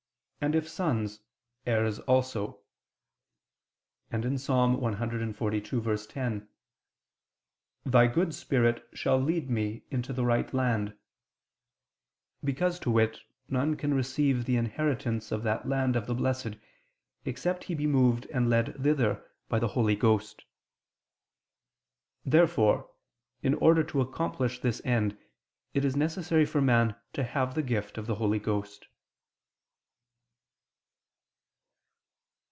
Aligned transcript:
and 0.43 0.55
if 0.55 0.67
sons, 0.67 1.19
heirs 1.67 1.99
also": 1.99 2.63
and 4.11 4.23
Ps. 4.23 4.47
142:10: 4.47 6.47
"Thy 7.85 8.07
good 8.07 8.33
Spirit 8.33 8.89
shall 8.91 9.19
lead 9.19 9.51
me 9.51 9.83
into 9.91 10.11
the 10.11 10.25
right 10.25 10.51
land," 10.51 10.97
because, 12.43 12.79
to 12.79 12.89
wit, 12.89 13.19
none 13.49 13.75
can 13.77 13.93
receive 13.93 14.45
the 14.45 14.55
inheritance 14.55 15.31
of 15.31 15.43
that 15.43 15.69
land 15.69 15.95
of 15.95 16.07
the 16.07 16.15
Blessed, 16.15 16.57
except 17.23 17.65
he 17.65 17.75
be 17.75 17.85
moved 17.85 18.25
and 18.33 18.49
led 18.49 18.81
thither 18.83 19.23
by 19.47 19.59
the 19.59 19.67
Holy 19.67 19.95
Ghost. 19.95 20.43
Therefore, 22.25 22.89
in 23.43 23.53
order 23.53 23.83
to 23.83 24.01
accomplish 24.01 24.59
this 24.59 24.81
end, 24.83 25.15
it 25.75 25.85
is 25.85 25.95
necessary 25.95 26.47
for 26.47 26.61
man 26.61 26.95
to 27.13 27.23
have 27.23 27.53
the 27.53 27.61
gift 27.61 27.99
of 27.99 28.07
the 28.07 28.15
Holy 28.15 28.39
Ghost. 28.39 28.87